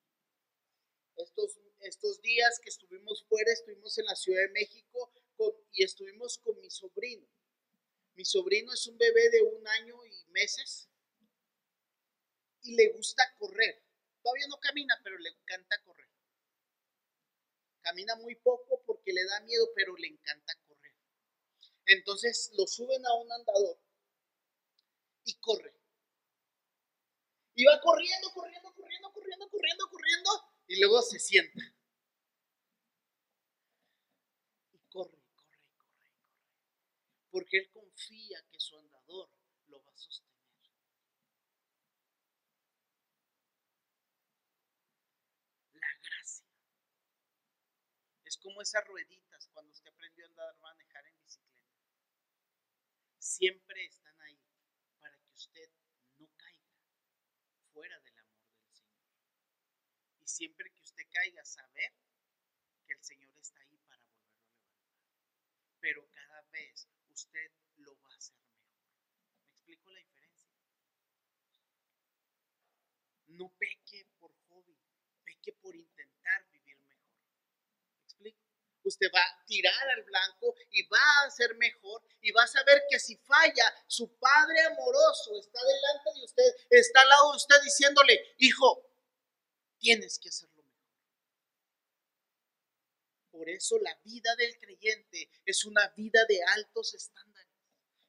[1.18, 5.14] Estos, estos días que estuvimos fuera, estuvimos en la Ciudad de México
[5.72, 7.28] y estuvimos con mi sobrino.
[8.16, 10.90] Mi sobrino es un bebé de un año y meses
[12.64, 13.84] y le gusta correr.
[14.22, 16.08] Todavía no camina, pero le encanta correr.
[17.82, 20.94] Camina muy poco porque le da miedo, pero le encanta correr.
[21.86, 23.78] Entonces lo suben a un andador
[25.26, 25.74] y corre.
[27.56, 30.32] Y va corriendo, corriendo, corriendo, corriendo, corriendo, corriendo,
[30.68, 31.62] y luego se sienta.
[34.72, 36.12] Y corre, corre, corre, corre.
[37.30, 39.30] Porque él confía que su andador
[39.68, 40.34] lo va a sostener.
[48.44, 51.80] Como esas rueditas cuando usted aprendió a andar a manejar en bicicleta.
[53.18, 54.38] Siempre están ahí
[55.00, 55.72] para que usted
[56.18, 56.76] no caiga
[57.72, 59.08] fuera del amor del Señor.
[60.20, 61.94] Y siempre que usted caiga, saber
[62.86, 65.00] que el Señor está ahí para volverlo a levantar.
[65.80, 68.76] Pero cada vez usted lo va a hacer mejor.
[69.46, 70.52] ¿Me explico la diferencia?
[73.28, 74.78] No peque por hobby,
[75.24, 76.46] peque por intentar
[78.84, 82.84] usted va a tirar al blanco y va a ser mejor y va a saber
[82.90, 87.62] que si falla, su Padre amoroso está delante de usted, está al lado de usted
[87.64, 88.90] diciéndole, hijo,
[89.80, 90.74] tienes que hacerlo mejor.
[93.32, 97.50] Por eso la vida del creyente es una vida de altos estándares,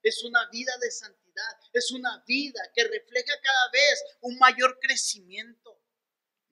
[0.03, 5.74] es una vida de santidad, es una vida que refleja cada vez un mayor crecimiento.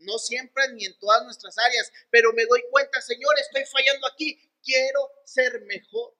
[0.03, 4.39] No siempre ni en todas nuestras áreas, pero me doy cuenta, Señor, estoy fallando aquí,
[4.63, 6.15] quiero ser mejor.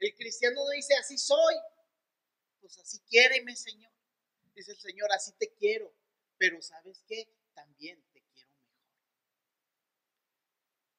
[0.00, 1.54] El cristiano no dice, así soy.
[2.60, 3.92] Pues así quiéreme, Señor.
[4.54, 5.92] Dice el Señor, así te quiero.
[6.38, 7.28] Pero ¿sabes qué?
[7.54, 8.84] También te quiero mejor.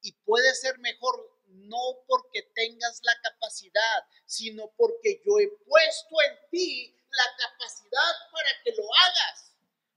[0.02, 6.50] Y puede ser mejor no porque tengas la capacidad, sino porque yo he puesto en
[6.50, 9.45] ti la capacidad para que lo hagas.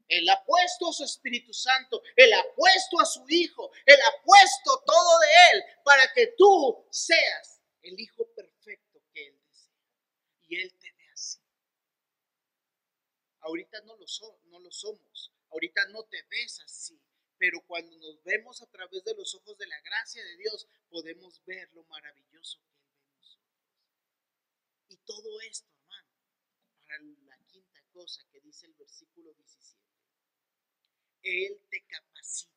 [0.09, 4.23] Él ha puesto a su Espíritu Santo, Él ha puesto a su Hijo, Él ha
[4.23, 9.71] puesto todo de Él para que tú seas el Hijo perfecto que Él desea.
[10.47, 11.39] Y Él te ve así.
[13.41, 14.05] ahorita no lo,
[14.45, 16.99] no lo somos, ahorita no te ves así,
[17.37, 21.43] pero cuando nos vemos a través de los ojos de la gracia de Dios, podemos
[21.45, 23.39] ver lo maravilloso que Él ve nosotros.
[24.87, 26.09] Y todo esto, hermano,
[26.79, 29.88] para la quinta cosa que dice el versículo 17,
[31.23, 32.53] Él te capacita.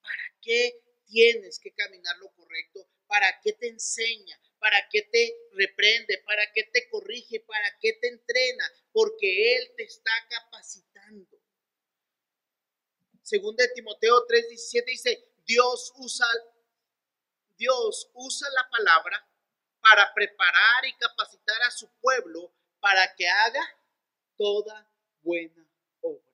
[0.00, 2.86] ¿Para qué tienes que caminar lo correcto?
[3.06, 4.40] ¿Para qué te enseña?
[4.58, 6.18] ¿Para qué te reprende?
[6.24, 7.40] ¿Para qué te corrige?
[7.40, 8.64] ¿Para qué te entrena?
[8.92, 11.38] Porque Él te está capacitando.
[13.22, 16.26] Según de Timoteo 3:17 dice, Dios usa,
[17.56, 19.28] Dios usa la palabra
[19.80, 23.60] para preparar y capacitar a su pueblo para que haga
[24.36, 24.90] toda
[25.22, 25.68] buena
[26.00, 26.32] obra.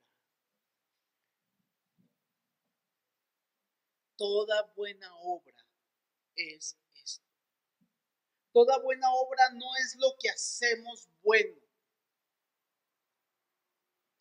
[4.17, 5.67] Toda buena obra
[6.37, 7.27] es esto.
[8.53, 11.65] Toda buena obra no es lo que hacemos bueno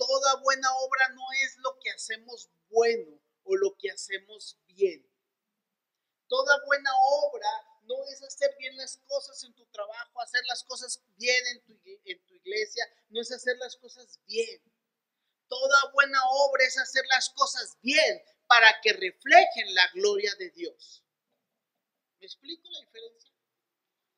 [0.06, 5.06] toda buena obra no es lo que hacemos bueno o lo que hacemos bien.
[6.28, 7.50] Toda buena obra
[7.84, 11.80] no es hacer bien las cosas en tu trabajo, hacer las cosas bien en tu,
[12.06, 14.62] en tu iglesia, no es hacer las cosas bien.
[15.48, 21.04] Toda buena obra es hacer las cosas bien para que reflejen la gloria de Dios.
[22.20, 23.34] ¿Me explico la diferencia?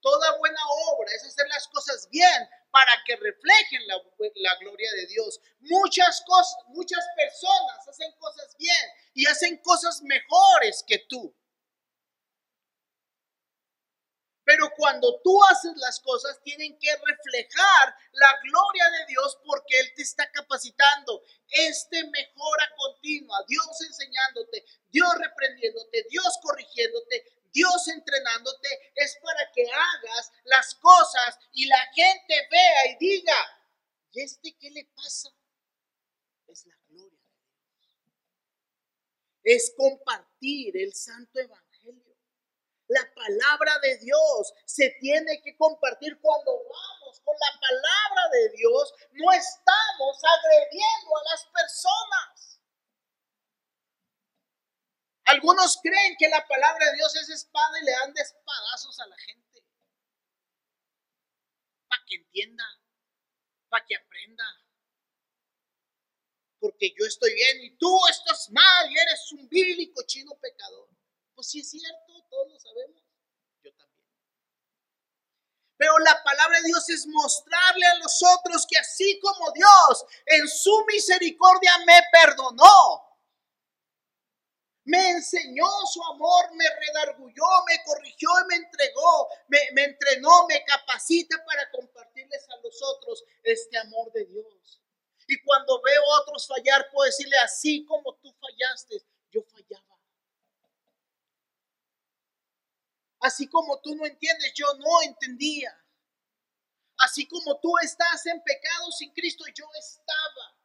[0.02, 0.60] Toda buena
[0.92, 5.40] obra es hacer las cosas bien para que reflejen la, gloria de Dios.
[5.62, 11.36] Muchas cosas, muchas personas hacen cosas bien y hacen cosas mejores que tú.
[14.46, 19.92] Pero cuando tú haces las cosas, tienen que reflejar la gloria de Dios porque Él
[19.96, 21.24] te está capacitando.
[21.50, 30.32] Este mejora continua, Dios enseñándote, Dios reprendiéndote, Dios corrigiéndote, Dios entrenándote es para que hagas
[30.44, 33.36] las cosas y la gente vea y diga,
[34.12, 35.30] ¿y este qué le pasa?
[36.48, 37.96] Es la gloria de Dios.
[39.44, 41.65] Es compartir el santo evangelio.
[42.96, 48.94] La palabra de Dios se tiene que compartir cuando vamos con la palabra de Dios.
[49.12, 52.62] No estamos agrediendo a las personas.
[55.26, 59.08] Algunos creen que la palabra de Dios es espada y le dan de espadazos a
[59.08, 59.62] la gente.
[61.90, 62.64] Para que entienda,
[63.68, 64.46] para que aprenda.
[66.62, 70.96] Porque yo estoy bien y tú estás mal y eres un vil y cochino pecador.
[71.36, 73.04] Pues sí es cierto, todos lo sabemos.
[73.62, 74.02] Yo también.
[75.78, 80.48] Pero la palabra de Dios es mostrarle a los otros que así como Dios en
[80.48, 83.06] su misericordia me perdonó,
[84.86, 91.44] me enseñó su amor, me redargulló, me corrigió y me entregó, me, entrenó, me capacita
[91.44, 94.82] para compartirles a los otros este amor de Dios.
[95.28, 99.95] Y cuando veo a otros fallar, puedo decirle, así como tú fallaste, yo fallaba.
[103.26, 105.76] Así como tú no entiendes, yo no entendía.
[107.00, 110.62] Así como tú estás en pecado sin Cristo, yo estaba.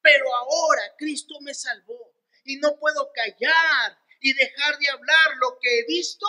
[0.00, 5.80] Pero ahora Cristo me salvó y no puedo callar y dejar de hablar lo que
[5.80, 6.24] he visto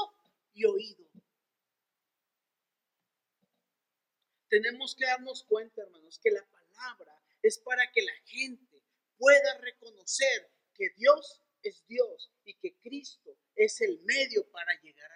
[0.56, 1.06] y oído.
[4.50, 8.82] Tenemos que darnos cuenta, hermanos, que la palabra es para que la gente
[9.20, 15.14] pueda reconocer que Dios es Dios y que Cristo es el medio para llegar Padre.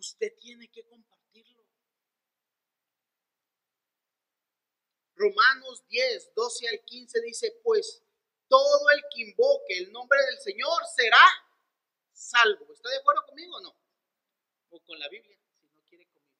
[0.00, 1.62] Usted tiene que compartirlo.
[5.14, 8.02] Romanos 10, 12 al 15 dice, pues
[8.48, 11.20] todo el que invoque el nombre del Señor será
[12.14, 12.72] salvo.
[12.72, 13.76] ¿Está de acuerdo conmigo o no?
[14.70, 16.34] O con la Biblia, si no quiere conmigo.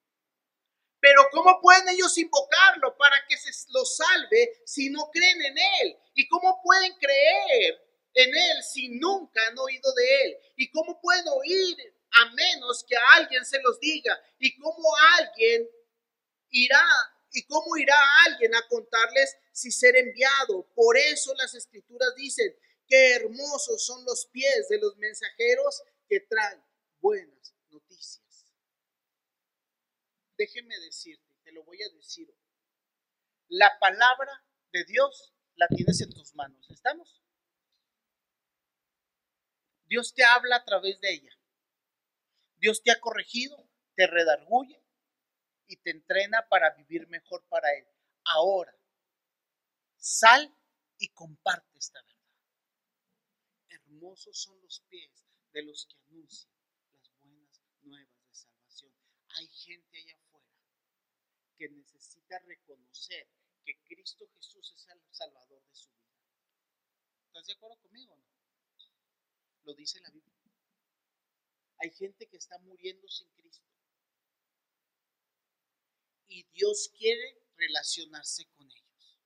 [0.99, 5.99] Pero ¿cómo pueden ellos invocarlo para que se lo salve si no creen en Él?
[6.15, 7.79] ¿Y cómo pueden creer
[8.15, 10.37] en Él si nunca han oído de Él?
[10.55, 14.19] ¿Y cómo pueden oír a menos que alguien se los diga?
[14.39, 15.67] ¿Y cómo alguien
[16.49, 16.85] irá
[17.33, 17.95] ¿Y cómo irá
[18.25, 20.67] alguien a contarles si ser enviado?
[20.75, 22.53] Por eso las escrituras dicen
[22.87, 26.61] que hermosos son los pies de los mensajeros que traen
[26.99, 28.45] buenas noticias.
[30.37, 32.27] Déjeme decirte, te lo voy a decir.
[33.47, 36.69] La palabra de Dios la tienes en tus manos.
[36.69, 37.21] ¿Estamos?
[39.85, 41.37] Dios te habla a través de ella.
[42.61, 44.81] Dios te ha corregido, te redarguye,
[45.71, 47.87] y te entrena para vivir mejor para Él.
[48.25, 48.77] Ahora,
[49.95, 50.53] sal
[50.97, 52.19] y comparte esta verdad.
[53.69, 56.53] Hermosos son los pies de los que anuncian
[56.91, 58.93] las buenas nuevas de salvación.
[59.29, 60.51] Hay gente allá afuera
[61.57, 63.29] que necesita reconocer
[63.63, 66.19] que Cristo Jesús es el Salvador de su vida.
[67.27, 68.29] ¿Estás de acuerdo conmigo o no?
[69.63, 70.40] Lo dice la Biblia.
[71.81, 73.67] Hay gente que está muriendo sin Cristo.
[76.27, 79.19] Y Dios quiere relacionarse con ellos.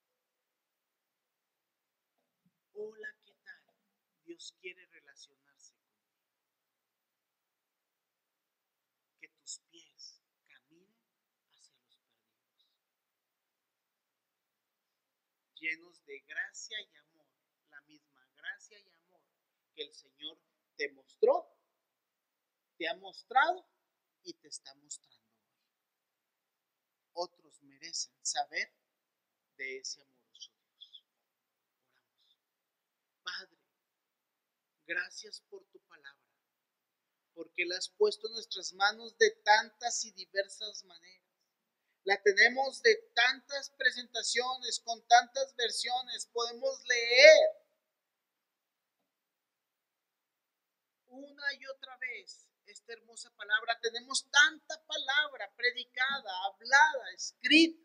[2.71, 3.75] Hola, ¿qué tal?
[4.23, 6.15] Dios quiere relacionarse contigo.
[9.19, 10.95] Que tus pies caminen
[11.51, 12.71] hacia los perdidos.
[15.55, 17.27] Llenos de gracia y amor.
[17.69, 19.21] La misma gracia y amor
[19.73, 20.39] que el Señor
[20.77, 21.54] te mostró,
[22.77, 23.65] te ha mostrado
[24.23, 25.23] y te está mostrando.
[27.13, 28.73] Otros merecen saber
[29.57, 31.05] de ese amoroso Dios.
[31.83, 32.37] Oramos.
[33.23, 33.57] Padre,
[34.85, 36.27] gracias por tu palabra,
[37.33, 41.23] porque la has puesto en nuestras manos de tantas y diversas maneras.
[42.03, 47.65] La tenemos de tantas presentaciones, con tantas versiones, podemos leer
[51.07, 52.44] una y otra vez
[52.93, 53.79] hermosa palabra.
[53.81, 57.81] Tenemos tanta palabra predicada, hablada, escrita,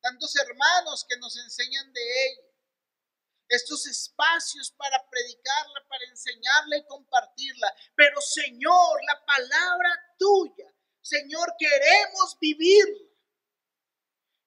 [0.00, 2.48] tantos hermanos que nos enseñan de ella.
[3.48, 7.74] Estos espacios para predicarla, para enseñarla y compartirla.
[7.96, 13.08] Pero Señor, la palabra tuya, Señor, queremos vivirla.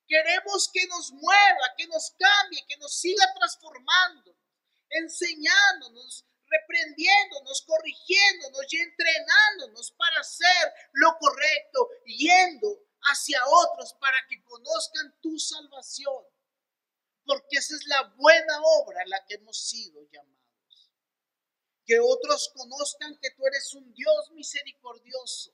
[0.08, 4.38] Queremos que nos mueva, que nos cambie, que nos siga transformando,
[4.90, 15.16] enseñándonos, reprendiéndonos, corrigiéndonos y entrenándonos para hacer lo correcto, yendo hacia otros para que conozcan
[15.22, 16.26] tu salvación.
[17.26, 20.92] Porque esa es la buena obra a la que hemos sido llamados.
[22.54, 25.54] Conozcan que tú eres un Dios misericordioso.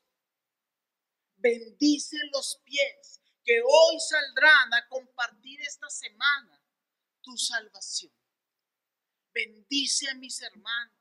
[1.37, 6.61] Bendice los pies que hoy saldrán a compartir esta semana
[7.21, 8.13] tu salvación.
[9.33, 10.95] Bendice a mis hermanos.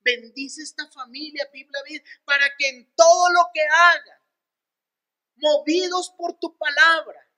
[0.00, 1.82] Bendice esta familia, Biblia,
[2.24, 4.22] para que en todo lo que hagan,
[5.36, 7.28] movidos por tu palabra,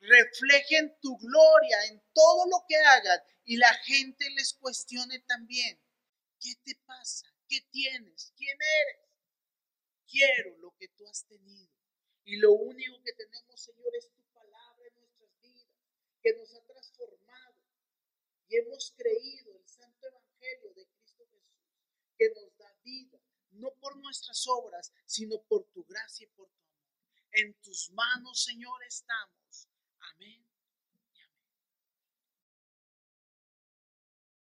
[0.00, 5.78] reflejen tu gloria en todo lo que hagan y la gente les cuestione también,
[6.40, 7.26] ¿qué te pasa?
[7.48, 8.32] ¿Qué tienes?
[8.36, 9.00] ¿Quién eres?
[10.06, 11.72] Quiero lo que tú has tenido.
[12.24, 15.68] Y lo único que tenemos, Señor, es tu palabra en nuestras vidas,
[16.22, 17.56] que nos ha transformado
[18.48, 21.68] y hemos creído el santo evangelio de Cristo Jesús,
[22.16, 23.20] que nos da vida,
[23.50, 27.28] no por nuestras obras, sino por tu gracia y por tu amor.
[27.32, 29.68] En tus manos, Señor, estamos.
[29.98, 30.53] Amén.